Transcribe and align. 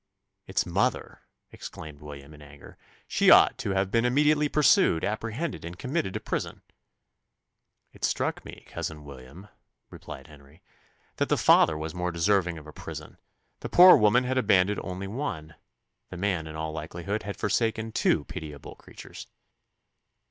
"Its 0.47 0.65
mother!" 0.65 1.21
exclaimed 1.51 2.01
William, 2.01 2.33
in 2.33 2.41
anger: 2.41 2.75
"she 3.07 3.29
ought 3.29 3.55
to 3.59 3.69
have 3.73 3.91
been 3.91 4.03
immediately 4.03 4.49
pursued, 4.49 5.05
apprehended, 5.05 5.63
and 5.63 5.77
committed 5.77 6.11
to 6.15 6.19
prison." 6.19 6.63
"It 7.93 8.03
struck 8.03 8.43
me, 8.43 8.65
cousin 8.67 9.03
William," 9.05 9.47
replied 9.91 10.25
Henry, 10.25 10.63
"that 11.17 11.29
the 11.29 11.37
father 11.37 11.77
was 11.77 11.93
more 11.93 12.11
deserving 12.11 12.57
of 12.57 12.65
a 12.65 12.73
prison: 12.73 13.19
the 13.59 13.69
poor 13.69 13.95
woman 13.95 14.23
had 14.23 14.39
abandoned 14.39 14.81
only 14.83 15.05
one 15.05 15.53
the 16.09 16.17
man, 16.17 16.47
in 16.47 16.55
all 16.55 16.71
likelihood, 16.71 17.21
had 17.21 17.37
forsaken 17.37 17.91
two 17.91 18.25
pitiable 18.25 18.73
creatures." 18.73 19.27